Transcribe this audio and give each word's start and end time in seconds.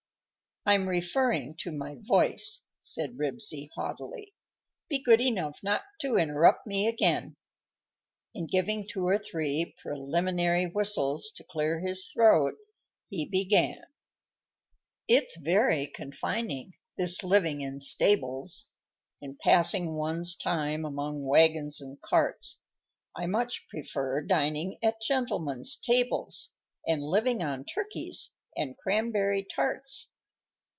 "I'm 0.63 0.87
referring 0.87 1.55
to 1.61 1.71
my 1.71 1.95
voice," 1.99 2.67
said 2.81 3.17
Ribsy, 3.17 3.69
haughtily. 3.73 4.35
"Be 4.89 5.01
good 5.01 5.19
enough 5.19 5.57
not 5.63 5.81
to 6.01 6.17
interrupt 6.17 6.67
me 6.67 6.85
again;" 6.87 7.35
and, 8.35 8.47
giving 8.47 8.87
two 8.87 9.07
or 9.07 9.17
three 9.17 9.73
preliminary 9.81 10.67
whistles 10.67 11.31
to 11.31 11.43
clear 11.43 11.79
his 11.79 12.05
throat, 12.13 12.57
he 13.09 13.27
began: 13.27 13.81
_It's 15.09 15.35
very 15.35 15.87
confining, 15.87 16.75
this 16.95 17.23
living 17.23 17.61
in 17.61 17.79
stables, 17.79 18.71
And 19.19 19.39
passing 19.39 19.95
one's 19.95 20.35
time 20.35 20.85
among 20.85 21.25
wagons 21.25 21.81
and 21.81 21.99
carts; 22.03 22.59
I 23.15 23.25
much 23.25 23.67
prefer 23.67 24.21
dining 24.21 24.77
at 24.83 25.01
gentlemen's 25.01 25.75
tables, 25.75 26.53
And 26.87 27.01
living 27.01 27.41
on 27.41 27.65
turkeys 27.65 28.35
and 28.55 28.77
cranberry 28.77 29.43
tarts. 29.43 30.09